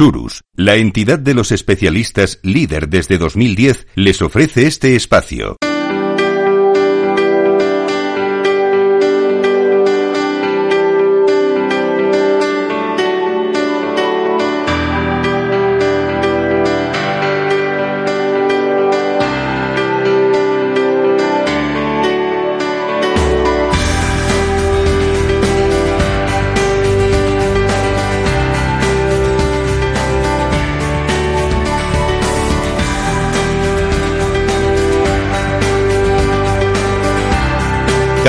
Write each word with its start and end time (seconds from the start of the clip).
Surus, 0.00 0.44
la 0.54 0.76
entidad 0.76 1.18
de 1.18 1.34
los 1.34 1.52
especialistas 1.52 2.38
líder 2.42 2.88
desde 2.88 3.18
2010, 3.18 3.86
les 3.96 4.22
ofrece 4.22 4.66
este 4.66 4.96
espacio. 4.96 5.58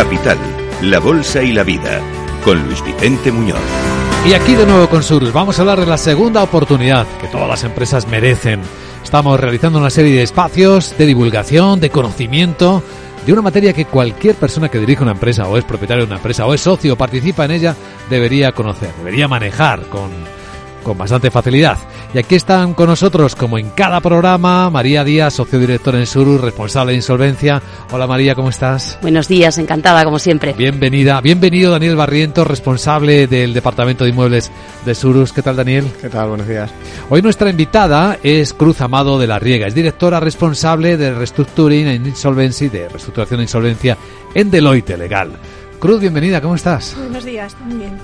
Capital, 0.02 0.40
la 0.82 0.98
Bolsa 0.98 1.44
y 1.44 1.52
la 1.52 1.62
Vida, 1.64 2.02
con 2.44 2.59
Luis 2.66 2.84
Vicente 2.84 3.32
Muñoz. 3.32 3.59
Y 4.28 4.34
aquí 4.34 4.55
de 4.55 4.66
nuevo 4.66 4.90
con 4.90 5.04
Surus 5.04 5.32
vamos 5.32 5.59
a 5.59 5.62
hablar 5.62 5.80
de 5.80 5.86
la 5.86 6.00
segunda 6.00 6.42
oportunidad 6.42 7.05
que 7.20 7.28
todas 7.28 7.48
las 7.48 7.64
empresas 7.64 8.08
merecen. 8.08 8.62
Estamos 9.04 9.40
realizando 9.40 9.78
una 9.78 9.92
serie 9.92 10.16
de 10.16 10.23
espacios 10.23 10.98
de 10.98 11.06
divulgación, 11.06 11.80
de 11.80 11.92
conocimiento, 11.92 12.82
de 13.28 13.32
una 13.32 13.44
materia 13.44 13.73
que 13.73 13.86
cualquier 13.86 14.34
persona 14.34 14.70
que 14.70 14.80
dirige 14.80 15.04
una 15.04 15.12
empresa 15.12 15.48
o 15.48 15.56
es 15.56 15.66
propietario 15.66 16.06
de 16.06 16.08
una 16.08 16.18
empresa 16.18 16.48
o 16.48 16.54
es 16.56 16.62
socio 16.62 16.94
o 16.94 16.98
participa 16.98 17.45
en 17.45 17.52
ella 17.52 17.76
debería 18.09 18.54
conocer, 18.54 18.90
debería 18.98 19.28
manejar 19.28 19.81
con, 19.81 20.09
con 20.84 20.98
bastante 20.98 21.30
facilidad. 21.30 21.78
Y 22.14 22.18
aquí 22.18 22.36
están 22.36 22.74
con 22.74 22.88
nosotros, 22.88 23.36
como 23.36 23.58
en 23.58 23.70
cada 23.70 24.02
programa, 24.02 24.70
María 24.70 25.06
Díaz, 25.06 25.36
socio 25.36 25.58
director 25.59 25.95
en 25.95 26.06
Surus, 26.06 26.42
responsable 26.42 26.92
de 26.92 26.98
insolvencia. 26.98 27.62
Hola 27.90 28.06
María, 28.06 28.36
¿cómo 28.36 28.50
estás? 28.50 29.00
Buenos 29.02 29.30
días, 29.30 29.58
encantada 29.58 30.03
como 30.03 30.20
siempre. 30.20 30.52
Bienvenida. 30.52 31.22
Bienvenido 31.22 31.72
Daniel 31.72 31.95
Barrientos, 31.95 32.45
responsable 32.45 33.28
del 33.28 33.53
Departamento 33.53 34.03
de 34.03 34.09
Inmuebles 34.09 34.52
de 34.84 34.94
Surus. 34.94 35.31
¿Qué 35.31 35.42
tal 35.42 35.56
Daniel? 35.56 35.86
¿Qué 36.02 36.09
tal? 36.09 36.28
Buenos 36.28 36.50
días. 36.50 36.70
Hoy 37.09 37.22
nuestra 37.22 37.50
invitada 37.50 38.18
es 38.22 38.53
Cruz 38.53 38.81
Amado 38.81 39.18
de 39.18 39.28
la 39.28 39.40
Riega, 39.40 39.68
es 39.68 39.75
directora 39.75 40.20
responsable 40.20 40.98
de 40.98 41.14
Restructuring 41.14 41.88
en 41.88 42.06
Insolvency, 42.08 42.68
de 42.68 42.90
Reestructuración 42.90 43.40
e 43.40 43.44
Insolvencia 43.44 43.98
en 44.36 44.52
Deloitte 44.52 44.98
Legal. 44.98 45.31
Cruz, 45.82 46.00
bienvenida, 46.00 46.42
¿cómo 46.42 46.54
estás? 46.54 46.96
Buenos 46.96 47.26
días, 47.26 47.56
también. 47.56 47.98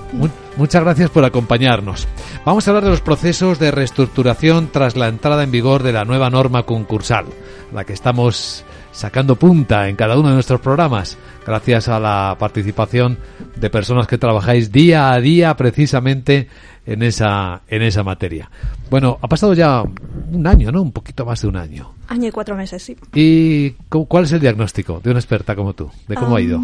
muchas 0.58 0.84
gracias 0.84 1.12
por 1.12 1.24
acompañarnos. 1.24 2.08
Vamos 2.44 2.68
a 2.68 2.72
hablar 2.72 2.86
de 2.86 2.90
los 2.90 3.02
procesos 3.02 3.60
de 3.60 3.70
reestructuración 3.70 4.70
tras 4.72 4.96
la 4.96 5.08
entrada 5.08 5.44
en 5.44 5.52
vigor 5.52 5.84
de 5.84 5.94
la 5.94 6.04
nueva 6.04 6.32
norma 6.32 6.64
concursal, 6.64 7.26
la 7.72 7.84
que 7.84 7.94
estamos 7.94 8.66
sacando 8.92 9.36
punta 9.36 9.90
en 9.90 9.96
cada 9.96 10.18
uno 10.18 10.30
de 10.30 10.34
nuestros 10.34 10.60
programas, 10.60 11.20
gracias 11.46 11.88
a 11.88 12.00
la 12.00 12.36
participación 12.40 13.20
de 13.56 13.70
personas 13.70 14.08
que 14.08 14.18
trabajáis 14.18 14.72
día 14.72 15.14
a 15.14 15.22
día 15.22 15.56
precisamente 15.56 16.48
en 16.88 17.04
esa, 17.04 17.62
en 17.68 17.84
esa 17.84 18.02
materia. 18.02 18.50
Bueno, 18.90 19.20
ha 19.22 19.28
pasado 19.28 19.54
ya 19.54 19.84
un 19.84 20.48
año, 20.48 20.72
¿no? 20.72 20.82
Un 20.82 20.92
poquito 20.92 21.28
más 21.28 21.44
de 21.44 21.48
un 21.48 21.58
año. 21.58 21.94
Año 22.08 22.30
y 22.30 22.32
cuatro 22.32 22.56
meses, 22.56 22.82
sí. 22.82 22.98
¿Y 23.14 23.74
cuál 23.90 24.24
es 24.24 24.32
el 24.32 24.40
diagnóstico 24.40 25.00
de 25.00 25.12
una 25.12 25.20
experta 25.20 25.56
como 25.56 25.74
tú? 25.74 25.92
¿De 26.08 26.16
cómo 26.16 26.36
ha 26.36 26.42
ido? 26.42 26.60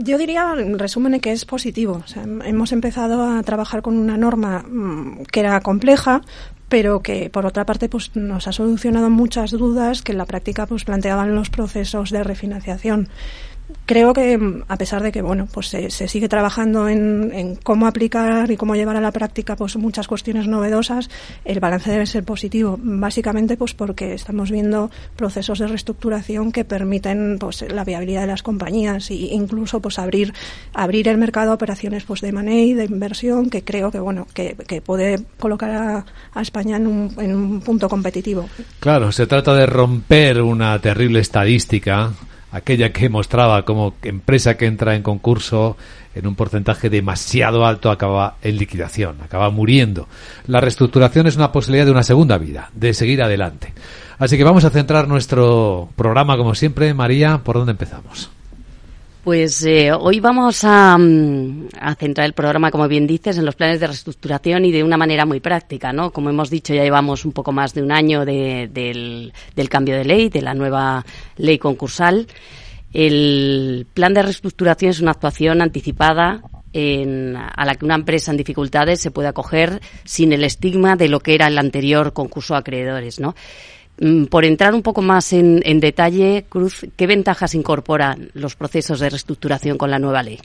Yo 0.00 0.16
diría, 0.16 0.54
en 0.56 0.78
resumen, 0.78 1.18
que 1.18 1.32
es 1.32 1.44
positivo. 1.44 2.04
hemos 2.44 2.70
empezado 2.70 3.20
a 3.24 3.42
trabajar 3.42 3.82
con 3.82 3.98
una 3.98 4.16
norma 4.16 4.60
mm, 4.60 5.24
que 5.24 5.40
era 5.40 5.60
compleja, 5.60 6.22
pero 6.68 7.00
que 7.00 7.30
por 7.30 7.46
otra 7.46 7.66
parte 7.66 7.88
pues 7.88 8.14
nos 8.14 8.46
ha 8.46 8.52
solucionado 8.52 9.10
muchas 9.10 9.50
dudas 9.50 10.02
que 10.02 10.12
en 10.12 10.18
la 10.18 10.26
práctica 10.26 10.66
pues 10.66 10.84
planteaban 10.84 11.34
los 11.34 11.50
procesos 11.50 12.10
de 12.10 12.22
refinanciación 12.22 13.08
creo 13.86 14.12
que 14.12 14.38
a 14.68 14.76
pesar 14.76 15.02
de 15.02 15.12
que 15.12 15.22
bueno 15.22 15.48
pues 15.52 15.68
se, 15.68 15.90
sigue 15.90 16.28
trabajando 16.28 16.88
en, 16.88 17.58
cómo 17.62 17.86
aplicar 17.86 18.50
y 18.50 18.56
cómo 18.56 18.74
llevar 18.74 18.96
a 18.96 19.00
la 19.00 19.12
práctica 19.12 19.56
pues 19.56 19.76
muchas 19.76 20.06
cuestiones 20.06 20.46
novedosas 20.46 21.10
el 21.44 21.60
balance 21.60 21.90
debe 21.90 22.06
ser 22.06 22.24
positivo. 22.24 22.78
Básicamente 22.80 23.56
pues 23.56 23.74
porque 23.74 24.14
estamos 24.14 24.50
viendo 24.50 24.90
procesos 25.16 25.58
de 25.58 25.68
reestructuración 25.68 26.52
que 26.52 26.64
permiten 26.64 27.38
pues 27.38 27.64
la 27.70 27.84
viabilidad 27.84 28.22
de 28.22 28.26
las 28.28 28.42
compañías 28.42 29.10
e 29.10 29.14
incluso 29.14 29.80
pues 29.80 29.98
abrir 29.98 30.34
abrir 30.74 31.08
el 31.08 31.18
mercado 31.18 31.52
a 31.52 31.54
operaciones 31.54 32.04
pues 32.04 32.20
de 32.20 32.32
money 32.32 32.74
de 32.74 32.84
inversión 32.84 33.50
que 33.50 33.64
creo 33.64 33.90
que 33.90 34.00
bueno 34.00 34.26
que, 34.34 34.56
puede 34.84 35.18
colocar 35.38 36.04
a, 36.34 36.40
España 36.40 36.76
en 36.76 36.86
un 36.86 37.60
punto 37.60 37.88
competitivo. 37.88 38.48
Claro 38.80 39.12
se 39.12 39.26
trata 39.26 39.54
de 39.54 39.66
romper 39.66 40.40
una 40.40 40.78
terrible 40.78 41.20
estadística 41.20 42.12
aquella 42.52 42.92
que 42.92 43.08
mostraba 43.08 43.64
como 43.64 43.94
empresa 44.02 44.56
que 44.56 44.66
entra 44.66 44.94
en 44.94 45.02
concurso 45.02 45.76
en 46.14 46.26
un 46.26 46.34
porcentaje 46.34 46.90
demasiado 46.90 47.64
alto 47.64 47.90
acaba 47.90 48.36
en 48.42 48.56
liquidación, 48.56 49.18
acaba 49.22 49.50
muriendo. 49.50 50.08
La 50.46 50.60
reestructuración 50.60 51.26
es 51.26 51.36
una 51.36 51.52
posibilidad 51.52 51.86
de 51.86 51.92
una 51.92 52.02
segunda 52.02 52.38
vida, 52.38 52.70
de 52.74 52.94
seguir 52.94 53.22
adelante. 53.22 53.72
Así 54.18 54.36
que 54.36 54.44
vamos 54.44 54.64
a 54.64 54.70
centrar 54.70 55.06
nuestro 55.06 55.90
programa 55.94 56.36
como 56.36 56.54
siempre. 56.54 56.92
María, 56.92 57.38
¿por 57.44 57.56
dónde 57.56 57.72
empezamos? 57.72 58.30
Pues 59.28 59.62
eh, 59.66 59.92
hoy 59.92 60.20
vamos 60.20 60.64
mm, 60.64 61.66
a, 61.78 61.94
centrar 61.96 62.24
el 62.24 62.32
programa, 62.32 62.70
como 62.70 62.88
bien 62.88 63.06
dices, 63.06 63.36
en 63.36 63.44
los 63.44 63.56
planes 63.56 63.78
de 63.78 63.86
reestructuración 63.86 64.64
y 64.64 64.72
de 64.72 64.82
una 64.82 64.96
manera 64.96 65.26
muy 65.26 65.38
práctica, 65.38 65.92
¿no? 65.92 66.12
Como 66.12 66.30
hemos 66.30 66.48
dicho, 66.48 66.72
ya 66.72 66.82
llevamos 66.82 67.26
un 67.26 67.32
poco 67.32 67.52
más 67.52 67.74
de 67.74 67.82
un 67.82 67.92
año 67.92 68.24
del, 68.24 69.30
cambio 69.68 69.96
de 69.96 70.06
ley, 70.06 70.30
de 70.30 70.40
la 70.40 70.54
nueva 70.54 71.04
ley 71.36 71.58
concursal. 71.58 72.26
El 72.94 73.86
plan 73.92 74.14
de 74.14 74.22
reestructuración 74.22 74.92
es 74.92 75.00
una 75.02 75.10
actuación 75.10 75.60
anticipada 75.60 76.40
a 76.72 77.64
la 77.66 77.74
que 77.74 77.84
una 77.84 77.96
empresa 77.96 78.30
en 78.30 78.38
dificultades 78.38 78.98
se 78.98 79.10
puede 79.10 79.28
acoger 79.28 79.82
sin 80.04 80.32
el 80.32 80.42
estigma 80.42 80.96
de 80.96 81.08
lo 81.08 81.20
que 81.20 81.34
era 81.34 81.48
el 81.48 81.58
anterior 81.58 82.14
concurso 82.14 82.54
de 82.54 82.60
acreedores, 82.60 83.20
¿no? 83.20 83.34
Mm, 84.00 84.24
por 84.26 84.44
entrar 84.44 84.74
un 84.74 84.82
poco 84.82 85.02
más 85.02 85.32
en, 85.32 85.80
detalle, 85.80 86.46
Cruz, 86.48 86.86
¿qué 86.96 87.06
ventajas 87.06 87.54
incorporan 87.54 88.30
los 88.34 88.54
procesos 88.54 89.00
de 89.00 89.10
reestructuración 89.10 89.76
con 89.76 89.90
la 89.90 89.98
nueva 89.98 90.22
ley? 90.22 90.38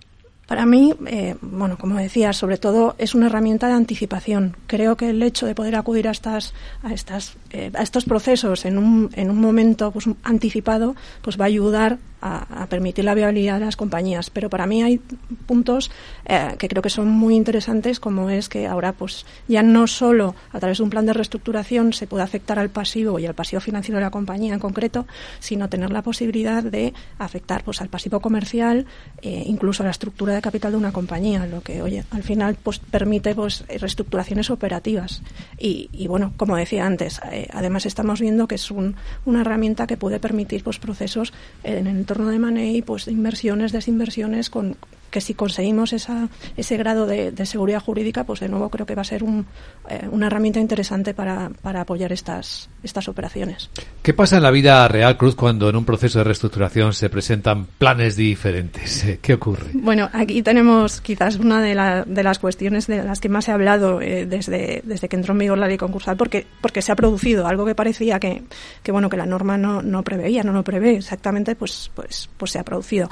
Para 0.47 0.65
mí, 0.65 0.93
eh, 1.07 1.35
bueno, 1.41 1.77
como 1.77 1.95
decía, 1.95 2.33
sobre 2.33 2.57
todo 2.57 2.95
es 2.97 3.15
una 3.15 3.27
herramienta 3.27 3.67
de 3.67 3.73
anticipación. 3.73 4.57
Creo 4.67 4.97
que 4.97 5.09
el 5.09 5.23
hecho 5.23 5.45
de 5.45 5.55
poder 5.55 5.75
acudir 5.75 6.07
a 6.07 6.11
estas, 6.11 6.53
a 6.83 6.93
estas, 6.93 7.37
eh, 7.51 7.71
a 7.73 7.81
estos 7.81 8.05
procesos 8.05 8.65
en 8.65 8.77
un, 8.77 9.09
en 9.13 9.29
un 9.29 9.39
momento 9.39 9.91
pues, 9.91 10.05
anticipado, 10.23 10.95
pues 11.21 11.39
va 11.39 11.45
a 11.45 11.47
ayudar 11.47 11.97
a, 12.23 12.65
permitir 12.67 13.03
la 13.03 13.13
viabilidad 13.13 13.59
de 13.59 13.65
las 13.65 13.75
compañías. 13.75 14.29
Pero 14.29 14.49
para 14.49 14.65
mí 14.65 14.81
hay 14.81 14.99
puntos 15.45 15.91
eh, 16.25 16.55
que 16.57 16.69
creo 16.69 16.81
que 16.81 16.89
son 16.89 17.09
muy 17.09 17.35
interesantes, 17.35 17.99
como 17.99 18.29
es 18.29 18.47
que 18.47 18.65
ahora 18.65 18.93
pues 18.93 19.25
ya 19.47 19.61
no 19.61 19.87
solo 19.87 20.35
a 20.51 20.59
través 20.59 20.77
de 20.77 20.83
un 20.83 20.89
plan 20.89 21.05
de 21.05 21.13
reestructuración 21.13 21.91
se 21.93 22.07
puede 22.07 22.23
afectar 22.23 22.57
al 22.57 22.69
pasivo 22.69 23.19
y 23.19 23.25
al 23.25 23.33
pasivo 23.33 23.59
financiero 23.59 23.97
de 23.97 24.05
la 24.05 24.11
compañía 24.11 24.53
en 24.53 24.59
concreto, 24.59 25.05
sino 25.39 25.67
tener 25.67 25.91
la 25.91 26.01
posibilidad 26.01 26.63
de 26.63 26.93
afectar 27.19 27.63
pues 27.63 27.81
al 27.81 27.89
pasivo 27.89 28.21
comercial, 28.21 28.85
eh, 29.21 29.43
incluso 29.45 29.83
a 29.83 29.85
la 29.85 29.91
estructura 29.91 30.33
de 30.33 30.41
capital 30.41 30.71
de 30.71 30.77
una 30.77 30.93
compañía, 30.93 31.45
lo 31.45 31.61
que 31.61 31.81
oye 31.81 32.05
al 32.11 32.23
final 32.23 32.55
pues 32.61 32.79
permite 32.79 33.35
pues 33.35 33.65
reestructuraciones 33.67 34.49
operativas. 34.49 35.21
Y, 35.57 36.07
bueno, 36.07 36.33
como 36.37 36.55
decía 36.55 36.85
antes, 36.85 37.19
eh, 37.31 37.47
además 37.53 37.85
estamos 37.85 38.19
viendo 38.19 38.47
que 38.47 38.55
es 38.55 38.71
una 38.71 39.41
herramienta 39.41 39.87
que 39.87 39.97
puede 39.97 40.19
permitir 40.19 40.63
pues 40.63 40.79
procesos 40.79 41.33
en 41.63 41.87
el 41.87 42.05
de 42.17 42.39
money, 42.39 42.81
pues 42.81 43.07
inversiones, 43.07 43.71
desinversiones, 43.71 44.49
con 44.49 44.77
que 45.13 45.21
si 45.21 45.35
conseguimos 45.35 45.93
esa, 45.93 46.27
ese 46.57 46.75
grado 46.75 47.05
de, 47.05 47.45
seguridad 47.45 47.79
jurídica, 47.79 48.23
pues 48.23 48.39
de 48.39 48.49
nuevo 48.49 48.69
creo 48.69 48.87
que 48.87 48.95
va 48.95 49.03
a 49.03 49.05
ser 49.05 49.23
un, 49.23 49.45
eh, 49.87 50.07
una 50.09 50.25
herramienta 50.25 50.59
interesante 50.59 51.13
para, 51.13 51.51
para, 51.61 51.81
apoyar 51.81 52.11
estas, 52.11 52.67
estas 52.81 53.07
operaciones. 53.07 53.69
¿Qué 54.01 54.15
pasa 54.15 54.37
en 54.37 54.43
la 54.43 54.49
vida 54.49 54.87
real, 54.87 55.15
Cruz, 55.15 55.35
cuando 55.35 55.69
en 55.69 55.75
un 55.75 55.85
proceso 55.85 56.17
de 56.17 56.23
reestructuración 56.23 56.93
se 56.93 57.11
presentan 57.11 57.65
planes 57.77 58.15
diferentes? 58.15 59.05
¿Qué 59.21 59.35
ocurre? 59.35 59.67
Bueno, 59.73 60.09
aquí 60.13 60.41
tenemos 60.41 60.99
quizás 60.99 61.35
una 61.35 61.61
de, 61.61 62.03
de 62.07 62.23
las 62.23 62.39
cuestiones 62.39 62.87
de 62.87 63.03
las 63.03 63.19
que 63.19 63.29
más 63.29 63.49
ha 63.49 63.53
hablado 63.53 64.01
eh, 64.01 64.25
desde, 64.25 64.81
desde 64.83 65.07
que 65.07 65.15
entró 65.15 65.33
en 65.33 65.39
vigor 65.39 65.59
la 65.59 65.67
ley 65.67 65.77
concursal, 65.77 66.17
porque, 66.17 66.47
porque 66.59 66.81
se 66.81 66.91
ha 66.91 66.95
producido 66.95 67.45
algo 67.45 67.65
que 67.65 67.75
parecía 67.75 68.19
que, 68.19 68.41
que 68.81 68.91
bueno, 68.91 69.09
que 69.09 69.17
la 69.17 69.27
norma 69.27 69.59
no, 69.59 69.83
no 69.83 70.03
preveía, 70.03 70.41
no 70.41 70.53
lo 70.53 70.63
prevé 70.63 70.95
exactamente, 70.95 71.55
pues, 71.55 71.91
pues, 71.93 72.31
pues 72.35 72.49
se 72.49 72.57
ha 72.57 72.63
producido. 72.63 73.09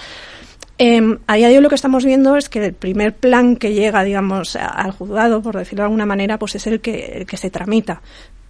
Eh, 0.84 1.00
a 1.28 1.36
día 1.36 1.48
de 1.48 1.58
hoy 1.58 1.62
lo 1.62 1.70
que 1.70 1.76
estamos 1.76 2.04
viendo 2.04 2.36
es 2.38 2.50
que 2.50 2.66
el 2.66 2.74
primer 2.74 3.14
plan 3.14 3.56
que 3.56 3.72
llega, 3.72 4.04
digamos, 4.04 4.56
al 4.56 4.90
juzgado, 4.90 5.40
por 5.44 5.56
decirlo 5.56 5.84
de 5.84 5.86
alguna 5.86 6.08
manera, 6.08 6.40
pues 6.40 6.56
es 6.56 6.66
el 6.66 6.82
que, 6.82 7.06
el 7.18 7.28
que 7.28 7.38
se 7.38 7.52
tramita 7.52 8.02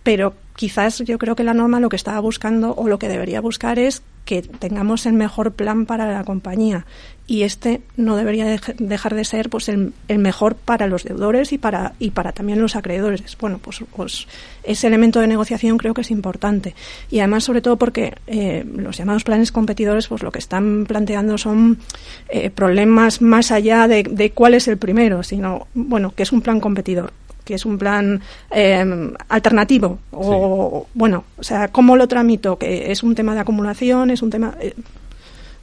pero 0.03 0.33
quizás 0.56 1.00
yo 1.00 1.18
creo 1.18 1.36
que 1.36 1.44
la 1.44 1.53
norma 1.53 1.80
lo 1.80 1.89
que 1.89 1.95
estaba 1.95 2.19
buscando 2.19 2.74
o 2.75 2.88
lo 2.88 3.00
que 3.00 3.09
debería 3.09 3.42
buscar 3.42 3.80
es 3.80 4.01
que 4.25 4.42
tengamos 4.42 5.06
el 5.06 5.13
mejor 5.13 5.53
plan 5.53 5.86
para 5.86 6.12
la 6.12 6.24
compañía. 6.24 6.86
Y 7.27 7.44
este 7.44 7.81
no 7.95 8.18
debería 8.18 8.59
dejar 8.77 9.15
de 9.15 9.24
ser 9.24 9.50
pues 9.50 9.69
el, 9.69 9.94
mejor 10.09 10.56
para 10.56 10.88
los 10.88 11.03
deudores 11.03 11.53
y 11.53 11.57
para 11.57 11.94
y 11.98 12.12
para 12.12 12.33
también 12.33 12.62
los 12.62 12.75
acreedores. 12.75 13.24
Bueno 13.39 13.57
pues, 13.57 13.83
pues, 13.95 14.27
ese 14.63 14.88
elemento 14.88 15.21
de 15.21 15.27
negociación 15.27 15.77
creo 15.77 15.94
que 15.94 16.01
es 16.01 16.12
importante. 16.12 16.75
Y 17.09 17.19
además 17.19 17.45
sobre 17.45 17.62
todo 17.62 17.77
porque 17.77 18.15
eh, 18.27 18.65
los 18.75 18.98
llamados 18.98 19.24
planes 19.24 19.51
competidores 19.51 20.07
pues 20.07 20.24
lo 20.24 20.31
que 20.31 20.39
están 20.39 20.86
planteando 20.86 21.38
son 21.38 21.80
eh, 22.27 22.50
problemas 22.50 23.21
más 23.21 23.51
allá 23.51 23.88
de, 23.88 24.03
de 24.03 24.31
cuál 24.31 24.53
es 24.53 24.68
el 24.68 24.77
primero 24.77 25.24
sino 25.24 25.68
bueno 25.74 26.13
que 26.13 26.24
es 26.24 26.31
un 26.31 26.42
plan 26.42 26.59
competidor 26.59 27.13
que 27.43 27.55
es 27.55 27.65
un 27.65 27.77
plan 27.77 28.21
eh, 28.49 29.13
alternativo. 29.29 29.99
O 30.11 30.88
bueno 30.93 31.23
o 31.38 31.43
sea 31.43 31.69
cómo 31.69 31.95
lo 31.95 32.07
tramito 32.07 32.57
que 32.57 32.91
es 32.91 33.03
un 33.03 33.15
tema 33.15 33.33
de 33.33 33.41
acumulación 33.41 34.11
es 34.11 34.21
un 34.21 34.29
tema 34.29 34.55
eh, 34.59 34.73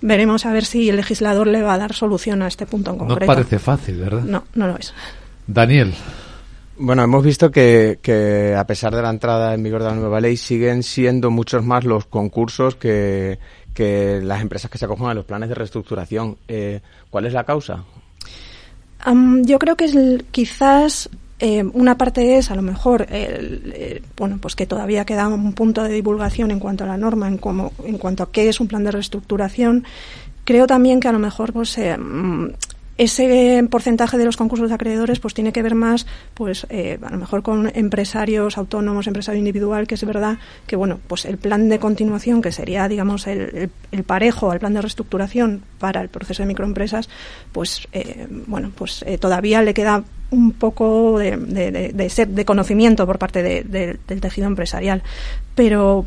veremos 0.01 0.47
a 0.47 0.53
ver 0.53 0.65
si 0.65 0.89
el 0.89 0.97
legislador 0.97 1.47
le 1.47 1.63
va 1.63 1.75
a 1.75 1.79
dar 1.79 1.93
solución 1.93 2.43
a 2.43 2.49
este 2.49 2.67
punto 2.67 2.93
en 2.93 2.99
concreto. 2.99 3.21
no 3.21 3.27
parece 3.27 3.59
fácil 3.59 3.97
verdad 3.99 4.23
no 4.23 4.45
no 4.55 4.67
lo 4.67 4.77
es. 4.77 4.93
Daniel. 5.47 5.95
Bueno, 6.81 7.03
hemos 7.03 7.25
visto 7.25 7.51
que, 7.51 7.99
que, 8.01 8.55
a 8.55 8.65
pesar 8.65 8.95
de 8.95 9.03
la 9.03 9.11
entrada 9.11 9.53
en 9.53 9.65
vigor 9.65 9.83
de 9.83 9.89
la 9.89 9.97
nueva 9.97 10.21
ley, 10.21 10.37
siguen 10.37 10.85
siendo 10.85 11.29
muchos 11.29 11.65
más 11.65 11.83
los 11.83 12.07
concursos 12.07 12.77
que, 12.77 13.41
que 13.79 14.21
las 14.23 14.43
empresas 14.43 14.71
que 14.71 14.77
se 14.77 14.85
acogen 14.85 15.07
a 15.07 15.15
los 15.15 15.25
planes 15.25 15.49
de 15.49 15.55
reestructuración. 15.55 16.37
Eh, 16.49 16.81
¿Cuál 17.11 17.27
es 17.27 17.33
la 17.33 17.45
causa? 17.45 17.85
yo 19.43 19.59
creo 19.61 19.77
que 19.77 19.85
es 19.85 19.97
quizás 20.33 21.09
eh, 21.41 21.63
una 21.73 21.97
parte 21.97 22.37
es, 22.37 22.51
a 22.51 22.57
lo 22.57 22.63
mejor, 22.63 23.07
eh, 23.11 24.03
bueno, 24.17 24.39
pues 24.41 24.57
que 24.57 24.67
todavía 24.67 25.05
queda 25.05 25.29
un 25.29 25.53
punto 25.53 25.85
de 25.85 25.91
divulgación 25.91 26.51
en 26.51 26.59
cuanto 26.59 26.83
a 26.85 26.89
la 26.89 26.97
norma, 26.97 27.29
en, 27.29 27.39
cómo, 27.39 27.73
en 27.85 27.97
cuanto 27.97 28.25
a 28.25 28.33
qué 28.33 28.49
es 28.49 28.59
un 28.59 28.67
plan 28.67 28.83
de 28.83 28.91
reestructuración. 28.91 29.85
Creo 30.45 30.67
también 30.67 30.99
que 30.99 31.07
a 31.07 31.13
lo 31.13 31.21
mejor, 31.21 31.53
pues, 31.53 31.79
eh, 31.79 31.97
mm, 31.97 32.49
ese 32.97 33.65
porcentaje 33.71 34.19
de 34.19 34.25
los 34.25 34.37
concursos 34.37 34.71
de 34.71 34.75
acreedores 34.75 35.21
pues 35.21 35.33
tiene 35.33 35.53
que 35.53 35.63
ver 35.63 35.77
más 35.77 36.05
pues 36.35 36.65
a 36.65 37.11
lo 37.13 37.17
mejor 37.17 37.45
con 37.45 37.71
empresarios 37.77 38.59
autónomos 38.59 39.07
empresario 39.07 39.39
individual 39.39 39.87
que 39.87 39.95
es 39.95 40.05
verdad 40.05 40.39
que 40.67 40.75
bueno 40.75 40.99
pues 41.07 41.25
el 41.25 41.39
plan 41.39 41.69
de 41.69 41.79
continuación 41.79 42.43
que 42.43 42.51
sería 42.51 42.89
digamos 42.89 43.29
el, 43.29 43.71
parejo 44.05 44.51
al 44.51 44.59
plan 44.59 44.75
de 44.75 44.83
reestructuración 44.83 45.63
para 45.79 46.01
el 46.01 46.09
proceso 46.09 46.43
de 46.43 46.49
microempresas 46.49 47.09
pues 47.53 47.87
bueno 48.49 48.73
pues 48.75 49.05
todavía 49.21 49.63
le 49.63 49.75
queda 49.75 50.03
un 50.31 50.53
poco 50.53 51.19
de, 51.19 51.37
de, 51.37 51.71
de, 51.93 52.27
de 52.27 52.45
conocimiento 52.45 53.07
por 53.07 53.19
parte 53.19 53.43
del 53.43 54.21
tejido 54.21 54.47
empresarial. 54.47 55.03
Pero 55.55 56.05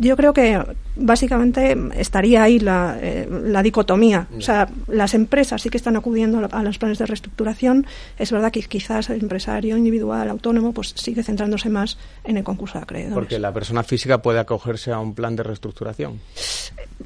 yo 0.00 0.16
creo 0.16 0.32
que 0.32 0.58
básicamente 0.96 1.76
estaría 1.96 2.42
ahí 2.42 2.58
la, 2.58 2.96
eh, 3.00 3.28
la, 3.30 3.62
dicotomía. 3.62 4.26
O 4.36 4.40
sea, 4.40 4.66
las 4.88 5.12
empresas 5.12 5.60
sí 5.60 5.68
que 5.68 5.76
están 5.76 5.94
acudiendo 5.94 6.48
a 6.50 6.62
los 6.62 6.78
planes 6.78 6.98
de 6.98 7.06
reestructuración. 7.06 7.86
Es 8.18 8.32
verdad 8.32 8.50
que 8.50 8.62
quizás 8.62 9.10
el 9.10 9.20
empresario 9.20 9.76
individual, 9.76 10.30
autónomo, 10.30 10.72
pues 10.72 10.94
sigue 10.96 11.22
centrándose 11.22 11.68
más 11.68 11.98
en 12.24 12.38
el 12.38 12.44
concurso 12.44 12.78
de 12.78 12.84
acreedores. 12.84 13.14
Porque 13.14 13.38
la 13.38 13.52
persona 13.52 13.82
física 13.82 14.22
puede 14.22 14.38
acogerse 14.38 14.90
a 14.90 14.98
un 14.98 15.14
plan 15.14 15.36
de 15.36 15.42
reestructuración. 15.42 16.18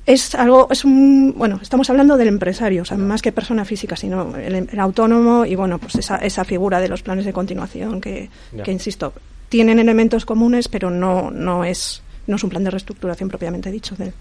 Es 0.06 0.34
algo, 0.36 0.68
es 0.70 0.84
un, 0.84 1.34
bueno, 1.36 1.58
estamos 1.60 1.90
hablando 1.90 2.16
del 2.16 2.28
empresario, 2.28 2.82
o 2.82 2.84
sea, 2.84 2.96
más 2.96 3.22
que 3.22 3.32
persona 3.32 3.64
física, 3.64 3.96
sino 3.96 4.36
el, 4.36 4.68
autónomo 4.78 5.44
y 5.44 5.56
bueno, 5.56 5.78
pues 5.78 5.96
esa, 5.96 6.16
esa 6.18 6.43
figura 6.44 6.80
de 6.80 6.88
los 6.88 7.02
planes 7.02 7.24
de 7.24 7.32
continuación 7.32 8.00
que, 8.00 8.30
que 8.62 8.72
insisto, 8.72 9.12
tienen 9.48 9.78
elementos 9.78 10.24
comunes, 10.24 10.68
pero 10.68 10.90
no, 10.90 11.30
no 11.30 11.64
es 11.64 12.02
no 12.26 12.36
es 12.36 12.44
un 12.44 12.50
plan 12.50 12.64
de 12.64 12.70
reestructuración 12.70 13.28
propiamente 13.28 13.70
dicho. 13.70 13.94
De... 13.96 14.12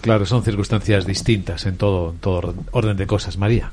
Claro, 0.00 0.24
son 0.26 0.42
circunstancias 0.42 1.06
distintas 1.06 1.66
en 1.66 1.76
todo, 1.76 2.14
todo 2.20 2.54
orden 2.70 2.96
de 2.96 3.06
cosas. 3.06 3.36
María. 3.36 3.70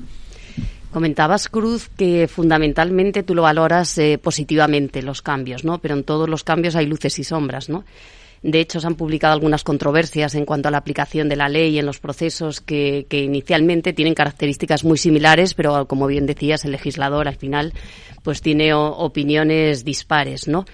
Comentabas, 0.91 1.49
Cruz, 1.49 1.89
que 1.95 2.27
fundamentalmente 2.27 3.23
tú 3.23 3.35
lo 3.35 3.43
valoras 3.43 3.97
eh, 3.97 4.17
positivamente, 4.17 5.01
los 5.01 5.21
cambios, 5.21 5.63
¿no? 5.63 5.79
Pero 5.79 5.95
en 5.95 6.03
todos 6.03 6.29
los 6.29 6.43
cambios 6.43 6.75
hay 6.75 6.85
luces 6.85 7.19
y 7.19 7.23
sombras, 7.23 7.69
¿no? 7.69 7.83
De 8.43 8.59
hecho, 8.59 8.79
se 8.79 8.87
han 8.87 8.95
publicado 8.95 9.33
algunas 9.33 9.63
controversias 9.63 10.35
en 10.35 10.45
cuanto 10.45 10.67
a 10.67 10.71
la 10.71 10.77
aplicación 10.77 11.27
de 11.29 11.35
la 11.35 11.49
ley 11.49 11.79
en 11.79 11.85
los 11.85 11.99
procesos 11.99 12.61
que, 12.61 13.05
que, 13.09 13.23
inicialmente 13.23 13.93
tienen 13.93 14.13
características 14.13 14.83
muy 14.83 14.97
similares, 14.97 15.53
pero 15.53 15.87
como 15.87 16.07
bien 16.07 16.25
decías, 16.25 16.63
el 16.65 16.71
legislador 16.71 17.27
al 17.27 17.35
final 17.35 17.73
pues 18.27 18.41
tiene 18.41 18.73
opiniones 18.73 19.85
dispares, 19.85 20.49
¿no? 20.49 20.65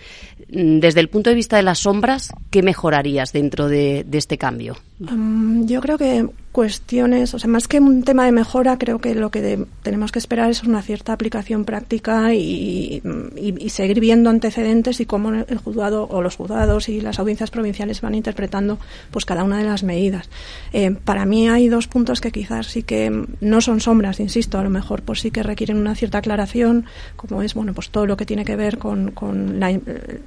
Desde 0.47 0.99
el 1.01 1.07
punto 1.07 1.29
de 1.29 1.35
vista 1.35 1.55
de 1.57 1.61
las 1.61 1.77
sombras, 1.77 2.33
¿qué 2.49 2.63
mejorarías 2.63 3.31
dentro 3.31 3.67
de, 3.67 4.07
este 4.11 4.39
cambio? 4.39 4.75
Um, 4.99 5.67
yo 5.67 5.79
creo 5.79 5.99
que 5.99 6.27
cuestiones, 6.51 7.33
o 7.33 7.39
sea, 7.39 7.49
más 7.49 7.67
que 7.67 7.79
un 7.79 8.03
tema 8.03 8.25
de 8.25 8.31
mejora, 8.31 8.77
creo 8.77 8.99
que 8.99 9.15
lo 9.15 9.31
que 9.31 9.65
tenemos 9.81 10.11
que 10.11 10.19
esperar 10.19 10.51
es 10.51 10.63
una 10.63 10.83
cierta 10.83 11.11
aplicación 11.11 11.65
práctica 11.65 12.33
y, 12.33 13.01
seguir 13.67 13.99
viendo 13.99 14.29
antecedentes 14.29 14.99
y 14.99 15.05
cómo 15.07 15.33
el 15.33 15.57
juzgado 15.57 16.07
o 16.09 16.21
los 16.21 16.35
juzgados 16.35 16.89
y 16.89 17.01
las 17.01 17.17
audiencias 17.17 17.49
provinciales 17.49 18.01
van 18.01 18.13
interpretando 18.13 18.77
pues 19.09 19.25
cada 19.25 19.43
una 19.43 19.57
de 19.57 19.63
las 19.63 19.81
medidas. 19.81 20.29
Eh, 20.73 20.91
para 20.91 21.25
mí 21.25 21.49
hay 21.49 21.69
dos 21.69 21.87
puntos 21.87 22.21
que 22.21 22.31
quizás 22.31 22.67
sí 22.67 22.83
que 22.83 23.25
no 23.41 23.61
son 23.61 23.79
sombras, 23.79 24.19
insisto, 24.19 24.59
a 24.59 24.63
lo 24.63 24.69
mejor 24.69 25.01
pues 25.01 25.21
sí 25.21 25.31
que 25.31 25.41
requieren 25.41 25.77
una 25.77 25.95
cierta 25.95 26.19
aclaración, 26.19 26.85
como 27.15 27.41
es 27.43 27.53
bueno 27.53 27.73
pues 27.73 27.89
todo 27.89 28.05
lo 28.05 28.17
que 28.17 28.25
tiene 28.25 28.45
que 28.45 28.55
ver 28.55 28.77
con, 28.77 29.11
con 29.11 29.59
la, 29.59 29.77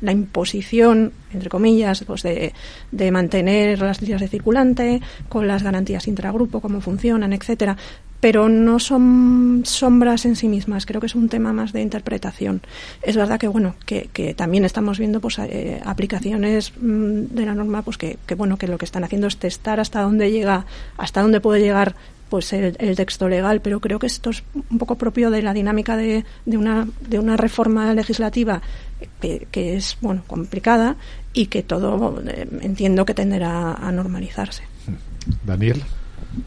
la, 0.01 0.13
imposición, 0.13 1.13
entre 1.33 1.49
comillas, 1.49 2.05
pues 2.07 2.23
de, 2.23 2.53
de 2.93 3.11
mantener 3.11 3.81
las 3.81 4.01
líneas 4.01 4.21
de 4.21 4.29
circulante, 4.29 5.01
con 5.29 5.47
las 5.47 5.63
garantías 5.63 6.09
intragrupo, 6.09 6.61
cómo 6.61 6.81
funcionan, 6.81 7.33
etcétera, 7.33 7.77
pero 8.21 8.49
no 8.49 8.79
son 8.79 9.63
sombras 9.65 10.25
en 10.25 10.37
sí 10.37 10.49
mismas. 10.49 10.87
Creo 10.87 11.01
que 11.01 11.07
es 11.07 11.15
un 11.15 11.29
tema 11.29 11.53
más 11.53 11.73
de 11.73 11.83
interpretación. 11.83 12.63
Es 13.03 13.17
verdad 13.17 13.39
que 13.39 13.49
bueno 13.49 13.75
que, 13.85 14.09
que 14.13 14.35
también 14.35 14.65
estamos 14.65 14.99
viendo 14.99 15.21
pues 15.21 15.39
eh, 15.39 15.81
aplicaciones 15.85 16.73
mm, 16.81 17.35
de 17.35 17.47
la 17.47 17.55
norma 17.55 17.83
pues 17.83 17.99
que, 17.99 18.19
que, 18.27 18.35
bueno 18.35 18.57
que 18.57 18.69
lo 18.69 18.79
que 18.79 18.85
están 18.85 19.05
haciendo 19.05 19.27
es 19.27 19.37
testar 19.37 19.81
hasta 19.81 20.03
dónde 20.03 20.31
llega, 20.31 20.67
hasta 20.97 21.23
dónde 21.23 21.41
puede 21.41 21.61
llegar 21.61 21.95
pues 22.29 22.53
el, 22.53 22.77
el, 22.79 22.97
texto 22.97 23.29
legal, 23.29 23.61
pero 23.61 23.81
creo 23.81 23.99
que 23.99 24.07
esto 24.07 24.31
es 24.31 24.43
un 24.71 24.79
poco 24.79 24.97
propio 24.97 25.31
de 25.31 25.43
la 25.43 25.53
dinámica 25.53 25.97
de, 25.97 26.25
de 26.45 26.57
una 26.57 26.89
de 27.01 27.19
una 27.19 27.37
reforma 27.37 27.93
legislativa 27.95 28.63
que, 29.21 29.47
que 29.51 29.77
es 29.77 29.97
bueno 30.01 30.23
complicada 30.27 30.97
y 31.33 31.47
que 31.47 31.63
todo 31.63 32.23
eh, 32.27 32.49
entiendo 32.63 33.05
que 33.05 33.15
tenderá 33.15 33.75
a 33.75 33.93
normalizarse. 33.93 34.65
Daniel. 35.45 35.83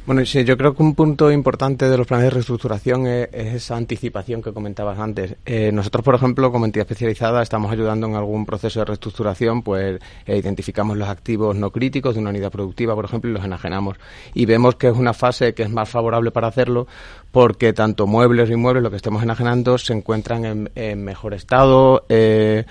Bueno, 0.06 0.26
sí, 0.26 0.44
yo 0.44 0.58
creo 0.58 0.76
que 0.76 0.84
un 0.84 0.96
punto 0.96 1.32
importante 1.32 1.90
de 1.90 1.98
los 1.98 2.08
planes 2.08 2.26
de 2.26 2.30
reestructuración 2.32 3.08
es, 3.08 3.30
esa 3.32 3.76
anticipación 3.76 4.42
que 4.42 4.54
comentabas 4.54 5.00
antes. 5.00 5.36
Eh, 5.46 5.72
nosotros, 5.72 6.04
por 6.04 6.16
ejemplo, 6.16 6.52
como 6.52 6.66
entidad 6.66 6.86
especializada, 6.86 7.42
estamos 7.42 7.72
ayudando 7.72 8.08
en 8.08 8.16
algún 8.16 8.46
proceso 8.46 8.80
de 8.80 8.86
reestructuración, 8.86 9.62
pues 9.62 10.00
eh, 10.26 10.38
identificamos 10.38 10.98
los 10.98 11.10
activos 11.10 11.56
no 11.56 11.72
críticos 11.72 12.16
de 12.16 12.22
una 12.22 12.30
unidad 12.30 12.52
productiva, 12.52 12.96
por 12.96 13.06
ejemplo, 13.06 13.30
y 13.30 13.34
los 13.34 13.44
enajenamos. 13.44 13.98
Y 14.34 14.46
vemos 14.46 14.76
que 14.76 14.88
es 14.88 14.96
una 14.96 15.14
fase 15.14 15.54
que 15.54 15.64
es 15.64 15.70
más 15.70 15.90
favorable 15.90 16.32
para 16.32 16.48
hacerlo 16.48 16.88
porque 17.32 17.74
tanto 17.74 18.08
muebles 18.08 18.50
y 18.50 18.54
inmuebles, 18.54 18.82
lo 18.84 18.90
que 18.90 18.96
estemos 18.96 19.22
enajenando, 19.22 19.78
se 19.78 19.94
encuentran 19.94 20.70
en, 20.74 21.04
mejor 21.04 21.34
estado, 21.34 22.06
eh, 22.10 22.66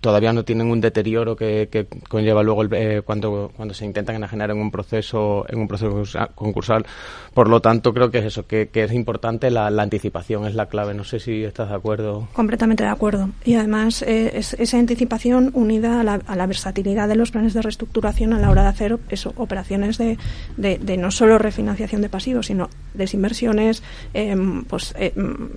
todavía 0.00 0.32
no 0.32 0.44
tienen 0.44 0.70
un 0.70 0.80
deterioro 0.80 1.36
que, 1.36 1.86
conlleva 2.08 2.42
luego 2.42 2.64
eh, 2.72 3.02
cuando, 3.04 3.52
cuando 3.56 3.74
se 3.74 3.84
intentan 3.84 4.16
enajenar 4.16 4.50
en 4.50 4.58
un 4.58 4.70
proceso 4.70 5.44
en 5.48 5.60
un 5.60 5.68
proceso 5.68 6.02
concursal. 6.34 6.86
Por 7.34 7.48
lo 7.48 7.60
tanto, 7.60 7.94
creo 7.94 8.10
que 8.10 8.18
es 8.18 8.26
eso, 8.26 8.46
que, 8.46 8.68
es 8.72 8.92
importante 8.92 9.50
la, 9.50 9.66
anticipación, 9.66 10.46
es 10.46 10.54
la 10.54 10.66
clave. 10.66 10.94
No 10.94 11.04
sé 11.04 11.18
si 11.18 11.44
estás 11.44 11.70
de 11.70 11.74
acuerdo. 11.74 12.28
Completamente 12.32 12.82
de 12.82 12.90
acuerdo. 12.90 13.30
Y 13.44 13.54
además, 13.54 14.02
eh, 14.02 14.32
esa 14.34 14.78
anticipación 14.78 15.50
unida 15.54 16.00
a 16.00 16.36
la, 16.36 16.46
versatilidad 16.46 17.08
de 17.08 17.16
los 17.16 17.30
planes 17.30 17.54
de 17.54 17.62
reestructuración 17.62 18.32
a 18.32 18.38
la 18.38 18.50
hora 18.50 18.62
de 18.62 18.68
hacer 18.68 18.98
eso, 19.08 19.32
operaciones 19.36 19.96
de, 19.96 20.18
de, 20.56 20.96
no 20.96 21.10
solo 21.10 21.38
refinanciación 21.38 22.02
de 22.02 22.08
pasivos, 22.08 22.46
sino 22.46 22.68
desinversiones, 22.94 23.82
Em, 24.14 24.64
pues 24.64 24.94
em, 24.96 25.48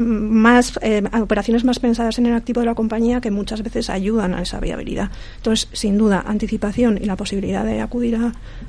más 0.00 0.78
eh, 0.82 1.02
operaciones 1.20 1.64
más 1.64 1.78
pensadas 1.78 2.18
en 2.18 2.26
el 2.26 2.34
activo 2.34 2.60
de 2.60 2.66
la 2.66 2.74
compañía 2.74 3.20
que 3.20 3.30
muchas 3.30 3.62
veces 3.62 3.90
ayudan 3.90 4.34
a 4.34 4.42
esa 4.42 4.60
viabilidad. 4.60 5.10
Entonces, 5.36 5.68
sin 5.72 5.98
duda, 5.98 6.24
anticipación 6.26 6.98
y 7.00 7.04
la 7.04 7.16
posibilidad 7.16 7.64
de 7.64 7.80
acudir 7.80 8.18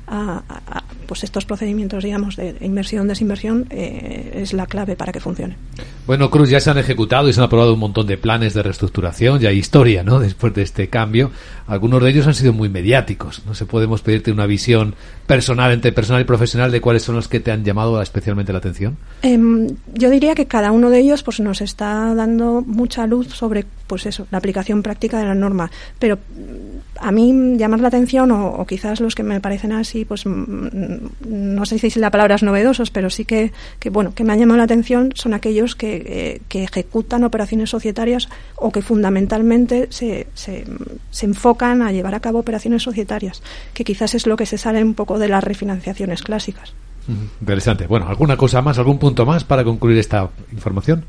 a, 0.06 0.42
pues 1.06 1.24
estos 1.24 1.46
procedimientos, 1.46 2.04
digamos, 2.04 2.36
de 2.36 2.56
inversión, 2.60 3.08
desinversión, 3.08 3.66
eh, 3.70 4.32
es 4.34 4.52
la 4.52 4.66
clave 4.66 4.96
para 4.96 5.12
que 5.12 5.20
funcione. 5.20 5.56
Bueno, 6.06 6.30
Cruz, 6.30 6.48
ya 6.48 6.60
se 6.60 6.70
han 6.70 6.78
ejecutado 6.78 7.28
y 7.28 7.32
se 7.32 7.40
han 7.40 7.46
aprobado 7.46 7.74
un 7.74 7.80
montón 7.80 8.06
de 8.06 8.16
planes 8.16 8.54
de 8.54 8.62
reestructuración, 8.62 9.40
ya 9.40 9.48
hay 9.48 9.58
historia, 9.58 10.04
¿no? 10.04 10.20
Después 10.26 10.54
de 10.54 10.62
este 10.62 10.88
cambio. 10.88 11.32
Algunos 11.66 12.00
de 12.00 12.10
ellos 12.10 12.26
han 12.28 12.34
sido 12.34 12.52
muy 12.52 12.68
mediáticos. 12.68 13.42
No 13.44 13.54
sé, 13.54 13.66
podemos 13.66 14.02
pedirte 14.02 14.30
una 14.30 14.46
visión 14.46 14.94
personal, 15.26 15.72
entre 15.72 15.90
personal 15.90 16.22
y 16.22 16.24
profesional, 16.24 16.70
de 16.70 16.80
cuáles 16.80 17.02
son 17.02 17.16
los 17.16 17.26
que 17.26 17.40
te 17.40 17.50
han 17.50 17.64
llamado 17.64 18.00
especialmente 18.00 18.52
la 18.52 18.58
atención. 18.58 18.96
Em, 19.22 19.66
yo 19.94 20.08
diría 20.08 20.36
que 20.36 20.46
cada 20.46 20.70
uno 20.70 20.90
de 20.90 21.00
ellos 21.00 21.24
pues 21.24 21.40
nos 21.40 21.60
está 21.60 22.14
dando 22.14 22.62
mucha 22.64 23.08
luz 23.08 23.28
sobre 23.34 23.66
pues 23.86 24.06
eso, 24.06 24.26
la 24.30 24.38
aplicación 24.38 24.82
práctica 24.82 25.18
de 25.18 25.24
la 25.24 25.34
norma. 25.34 25.70
Pero 25.98 26.16
mm, 26.16 27.00
a 27.00 27.12
mí 27.12 27.56
llamar 27.56 27.80
la 27.80 27.88
atención, 27.88 28.30
o, 28.30 28.64
quizás 28.66 29.00
los 29.00 29.14
que 29.14 29.22
me 29.22 29.40
parecen 29.40 29.72
así, 29.72 30.04
pues 30.04 30.26
mm, 30.26 31.06
no 31.26 31.66
sé 31.66 31.78
si 31.78 31.98
la 31.98 32.10
palabra 32.10 32.34
es 32.34 32.42
novedosos, 32.42 32.90
pero 32.90 33.10
sí 33.10 33.24
que, 33.24 33.52
que, 33.78 33.90
bueno, 33.90 34.14
que 34.14 34.24
me 34.24 34.32
han 34.32 34.38
llamado 34.38 34.58
la 34.58 34.64
atención 34.64 35.12
son 35.14 35.34
aquellos 35.34 35.74
que, 35.74 36.02
eh, 36.06 36.42
que 36.48 36.64
ejecutan 36.64 37.24
operaciones 37.24 37.70
societarias 37.70 38.28
o 38.56 38.72
que 38.72 38.82
fundamentalmente 38.82 39.88
se, 39.90 40.26
se, 40.34 40.64
se, 41.10 41.26
enfocan 41.26 41.82
a 41.82 41.92
llevar 41.92 42.14
a 42.14 42.20
cabo 42.20 42.38
operaciones 42.38 42.82
societarias, 42.82 43.42
que 43.74 43.84
quizás 43.84 44.14
es 44.14 44.26
lo 44.26 44.36
que 44.36 44.46
se 44.46 44.58
sale 44.58 44.82
un 44.82 44.94
poco 44.94 45.18
de 45.18 45.28
las 45.28 45.42
refinanciaciones 45.42 46.22
clásicas. 46.22 46.72
Interesante. 47.40 47.86
Bueno, 47.86 48.08
¿alguna 48.08 48.36
cosa 48.36 48.62
más, 48.62 48.78
algún 48.78 48.98
punto 48.98 49.24
más 49.24 49.44
para 49.44 49.64
concluir 49.64 49.98
esta 49.98 50.28
información? 50.52 51.04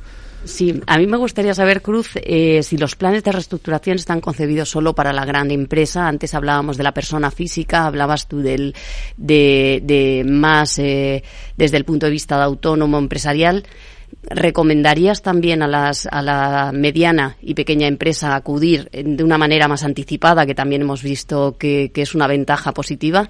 Sí, 0.45 0.81
a 0.87 0.97
mí 0.97 1.07
me 1.07 1.17
gustaría 1.17 1.53
saber, 1.53 1.81
Cruz, 1.81 2.11
eh, 2.15 2.61
si 2.63 2.77
los 2.77 2.95
planes 2.95 3.23
de 3.23 3.31
reestructuración 3.31 3.97
están 3.97 4.21
concebidos 4.21 4.69
solo 4.69 4.93
para 4.93 5.11
la 5.11 5.25
gran 5.25 5.51
empresa. 5.51 6.07
Antes 6.07 6.33
hablábamos 6.33 6.77
de 6.77 6.83
la 6.83 6.93
persona 6.93 7.31
física, 7.31 7.85
hablabas 7.85 8.27
tú 8.27 8.39
del, 8.39 8.73
de, 9.17 9.81
de 9.83 10.23
más 10.25 10.79
eh, 10.79 11.23
desde 11.57 11.77
el 11.77 11.83
punto 11.83 12.05
de 12.05 12.13
vista 12.13 12.37
de 12.37 12.43
autónomo 12.43 12.97
empresarial. 12.97 13.65
¿Recomendarías 14.29 15.21
también 15.21 15.61
a, 15.61 15.67
las, 15.67 16.07
a 16.09 16.21
la 16.21 16.71
mediana 16.73 17.35
y 17.41 17.53
pequeña 17.53 17.87
empresa 17.87 18.35
acudir 18.35 18.89
de 18.91 19.23
una 19.23 19.37
manera 19.37 19.67
más 19.67 19.83
anticipada, 19.83 20.45
que 20.45 20.55
también 20.55 20.81
hemos 20.81 21.03
visto 21.03 21.57
que, 21.57 21.91
que 21.93 22.03
es 22.03 22.15
una 22.15 22.27
ventaja 22.27 22.73
positiva, 22.73 23.27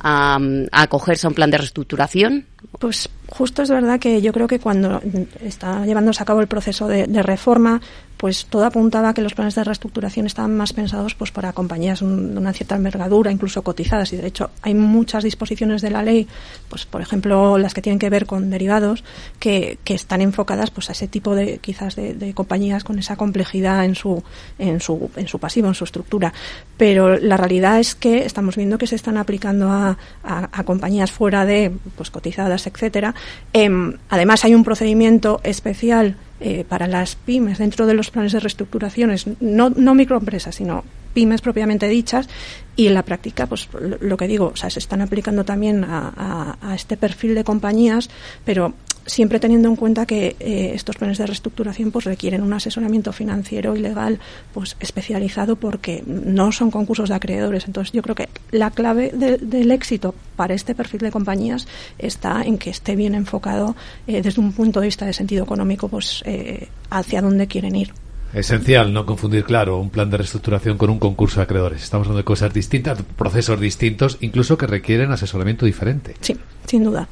a 0.00 0.38
acogerse 0.72 1.26
a 1.26 1.30
un 1.30 1.34
plan 1.34 1.50
de 1.50 1.58
reestructuración? 1.58 2.46
Pues 2.78 3.08
justo 3.30 3.62
es 3.62 3.70
verdad 3.70 4.00
que 4.00 4.22
yo 4.22 4.32
creo 4.32 4.46
que 4.46 4.58
cuando 4.58 5.00
está 5.42 5.84
llevándose 5.84 6.22
a 6.22 6.26
cabo 6.26 6.40
el 6.40 6.46
proceso 6.46 6.88
de, 6.88 7.06
reforma, 7.22 7.80
pues 8.16 8.46
todo 8.46 8.64
apuntaba 8.64 9.10
a 9.10 9.14
que 9.14 9.22
los 9.22 9.34
planes 9.34 9.54
de 9.54 9.64
reestructuración 9.64 10.26
estaban 10.26 10.56
más 10.56 10.72
pensados 10.72 11.14
pues 11.14 11.30
para 11.30 11.52
compañías 11.52 12.00
de 12.00 12.06
una 12.06 12.52
cierta 12.52 12.74
envergadura, 12.74 13.30
incluso 13.30 13.62
cotizadas. 13.62 14.12
Y 14.12 14.16
de 14.16 14.26
hecho 14.26 14.50
hay 14.62 14.74
muchas 14.74 15.24
disposiciones 15.24 15.82
de 15.82 15.90
la 15.90 16.02
ley, 16.02 16.26
pues 16.68 16.86
por 16.86 17.00
ejemplo 17.00 17.58
las 17.58 17.74
que 17.74 17.82
tienen 17.82 17.98
que 17.98 18.08
ver 18.08 18.26
con 18.26 18.50
derivados, 18.50 19.04
que, 19.38 19.78
que 19.84 19.94
están 19.94 20.20
enfocadas 20.20 20.70
pues 20.70 20.88
a 20.88 20.92
ese 20.92 21.06
tipo 21.06 21.34
de 21.34 21.58
quizás 21.58 21.96
de, 21.96 22.32
compañías 22.34 22.82
con 22.82 22.98
esa 22.98 23.16
complejidad 23.16 23.84
en 23.84 23.94
su 23.94 24.22
en 24.58 24.80
su 24.80 25.10
en 25.16 25.28
su 25.28 25.38
pasivo, 25.38 25.68
en 25.68 25.74
su 25.74 25.84
estructura. 25.84 26.32
Pero 26.76 27.18
la 27.18 27.36
realidad 27.36 27.78
es 27.78 27.94
que 27.94 28.24
estamos 28.24 28.56
viendo 28.56 28.78
que 28.78 28.86
se 28.86 28.96
están 28.96 29.16
aplicando 29.16 29.70
a, 29.70 29.98
a 30.22 30.64
compañías 30.64 31.12
fuera 31.12 31.44
de 31.44 31.72
pues 31.96 32.10
cotizadas, 32.10 32.66
etcétera, 32.66 33.14
Em, 33.52 33.94
además, 34.08 34.44
hay 34.44 34.54
un 34.54 34.64
procedimiento 34.64 35.40
especial 35.42 36.16
eh, 36.40 36.64
para 36.68 36.86
las 36.86 37.16
pymes 37.16 37.58
dentro 37.58 37.86
de 37.86 37.94
los 37.94 38.10
planes 38.10 38.32
de 38.32 38.40
reestructuraciones, 38.40 39.26
no, 39.40 39.70
no 39.70 39.94
microempresas, 39.94 40.54
sino 40.54 40.84
pymes 41.12 41.40
propiamente 41.40 41.88
dichas, 41.88 42.28
y 42.76 42.86
en 42.86 42.94
la 42.94 43.02
práctica, 43.02 43.46
pues 43.46 43.68
lo, 44.00 44.16
que 44.16 44.28
digo, 44.28 44.52
o 44.54 44.56
sea, 44.56 44.70
se 44.70 44.78
están 44.78 45.00
aplicando 45.00 45.44
también 45.44 45.84
a, 45.84 46.56
este 46.76 46.96
perfil 46.96 47.34
de 47.34 47.42
compañías, 47.42 48.08
pero 48.44 48.74
siempre 49.08 49.40
teniendo 49.40 49.68
en 49.68 49.76
cuenta 49.76 50.06
que 50.06 50.36
eh, 50.38 50.72
estos 50.74 50.96
planes 50.96 51.18
de 51.18 51.26
reestructuración 51.26 51.90
pues 51.90 52.04
requieren 52.04 52.42
un 52.42 52.52
asesoramiento 52.52 53.12
financiero 53.12 53.74
y 53.74 53.80
legal 53.80 54.20
pues 54.52 54.76
especializado 54.80 55.56
porque 55.56 56.04
no 56.06 56.52
son 56.52 56.70
concursos 56.70 57.08
de 57.08 57.14
acreedores. 57.16 57.66
Entonces 57.66 57.92
yo 57.92 58.02
creo 58.02 58.14
que 58.14 58.28
la 58.52 58.70
clave 58.70 59.10
del 59.10 59.70
éxito 59.70 60.14
para 60.36 60.54
este 60.54 60.74
perfil 60.74 61.00
de 61.00 61.10
compañías 61.10 61.66
está 61.98 62.42
en 62.42 62.58
que 62.58 62.70
esté 62.70 62.94
bien 62.96 63.14
enfocado 63.14 63.74
eh, 64.06 64.22
desde 64.22 64.40
un 64.40 64.52
punto 64.52 64.80
de 64.80 64.86
vista 64.86 65.06
de 65.06 65.12
sentido 65.12 65.44
económico 65.44 65.88
pues 65.88 66.22
eh, 66.26 66.68
hacia 66.90 67.22
dónde 67.22 67.46
quieren 67.46 67.74
ir. 67.74 67.92
Esencial 68.34 68.92
no 68.92 69.06
confundir, 69.06 69.44
claro, 69.44 69.78
un 69.78 69.88
plan 69.88 70.10
de 70.10 70.18
reestructuración 70.18 70.76
con 70.76 70.90
un 70.90 70.98
concurso 70.98 71.40
de 71.40 71.44
acreedores. 71.44 71.82
Estamos 71.82 72.06
hablando 72.06 72.18
de 72.18 72.24
cosas 72.24 72.52
distintas, 72.52 73.02
procesos 73.16 73.58
distintos, 73.58 74.18
incluso 74.20 74.58
que 74.58 74.66
requieren 74.66 75.10
asesoramiento 75.12 75.64
diferente. 75.64 76.14
Sí, 76.20 76.36
sin 76.66 76.84
duda. 76.84 77.08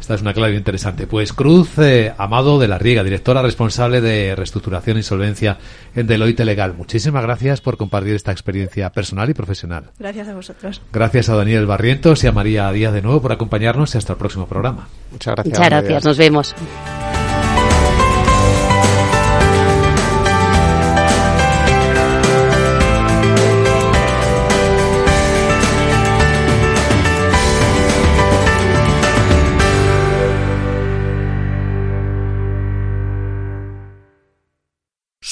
Esta 0.00 0.14
es 0.14 0.22
una 0.22 0.32
clave 0.32 0.56
interesante. 0.56 1.06
Pues 1.06 1.32
Cruz 1.32 1.78
eh, 1.78 2.12
Amado 2.16 2.58
de 2.58 2.68
la 2.68 2.78
Riega, 2.78 3.04
directora 3.04 3.42
responsable 3.42 4.00
de 4.00 4.34
reestructuración 4.34 4.96
e 4.96 5.00
insolvencia 5.00 5.58
en 5.94 6.06
Deloitte 6.06 6.44
Legal. 6.44 6.74
Muchísimas 6.74 7.22
gracias 7.22 7.60
por 7.60 7.76
compartir 7.76 8.14
esta 8.14 8.32
experiencia 8.32 8.90
personal 8.90 9.28
y 9.30 9.34
profesional. 9.34 9.90
Gracias 9.98 10.28
a 10.28 10.34
vosotros. 10.34 10.82
Gracias 10.92 11.28
a 11.28 11.36
Daniel 11.36 11.66
Barrientos 11.66 12.24
y 12.24 12.26
a 12.26 12.32
María 12.32 12.72
Díaz 12.72 12.92
de 12.92 13.02
nuevo 13.02 13.20
por 13.20 13.32
acompañarnos 13.32 13.94
y 13.94 13.98
hasta 13.98 14.14
el 14.14 14.18
próximo 14.18 14.46
programa. 14.46 14.88
Muchas 15.12 15.34
gracias. 15.34 15.58
Muchas 15.58 15.70
gracias. 15.70 16.04
Nos 16.04 16.18
vemos. 16.18 16.54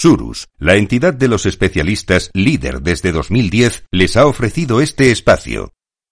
Surus, 0.01 0.47
la 0.59 0.77
entidad 0.77 1.13
de 1.13 1.27
los 1.27 1.45
especialistas 1.45 2.31
líder 2.33 2.83
desde 2.83 3.11
2010, 3.11 3.87
les 3.91 4.17
ha 4.17 4.27
ofrecido 4.27 4.81
este 4.81 5.11
espacio. 5.11 5.73